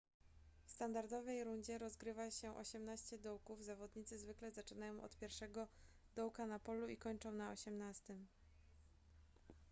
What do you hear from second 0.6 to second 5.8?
w standardowej rundzie rozgrywa się osiemnaście dołków zawodnicy zwykle zaczynają od pierwszego